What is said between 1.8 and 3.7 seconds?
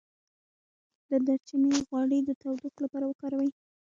غوړي د تودوخې لپاره وکاروئ